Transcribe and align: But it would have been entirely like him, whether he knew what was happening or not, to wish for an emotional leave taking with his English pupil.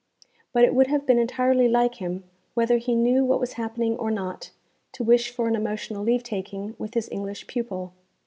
But 0.51 0.63
it 0.65 0.73
would 0.73 0.87
have 0.87 1.05
been 1.05 1.19
entirely 1.19 1.67
like 1.67 1.97
him, 2.01 2.23
whether 2.55 2.79
he 2.79 2.95
knew 2.95 3.23
what 3.23 3.39
was 3.39 3.53
happening 3.53 3.95
or 3.97 4.09
not, 4.09 4.49
to 4.93 5.03
wish 5.03 5.29
for 5.29 5.47
an 5.47 5.55
emotional 5.55 6.01
leave 6.01 6.23
taking 6.23 6.75
with 6.79 6.95
his 6.95 7.07
English 7.11 7.45
pupil. 7.45 7.93